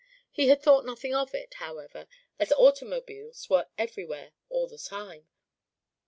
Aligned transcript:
He 0.31 0.47
had 0.47 0.63
thought 0.63 0.83
nothing 0.83 1.13
of 1.13 1.35
it, 1.35 1.53
however, 1.59 2.07
as 2.39 2.51
automobiles 2.53 3.47
were 3.51 3.67
everywhere 3.77 4.31
all 4.49 4.67
the 4.67 4.79
time. 4.79 5.27